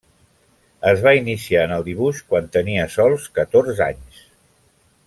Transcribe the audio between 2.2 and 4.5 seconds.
quan tenia sols catorze anys.